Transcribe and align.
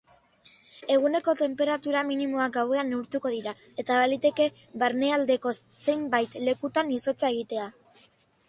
Eguneko 0.93 1.33
tenperatura 1.41 2.01
minimoak 2.07 2.55
gauean 2.55 2.89
neurtuko 2.93 3.33
dira 3.35 3.53
eta 3.83 3.99
baliteke 4.01 4.49
barnealdeko 4.85 5.55
zenbait 5.83 6.37
lekutan 6.49 6.95
izotza 6.99 7.33
egitea. 7.37 7.71